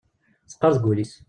Teqqar 0.49 0.71
deg 0.75 0.83
wul-is. 0.85 1.13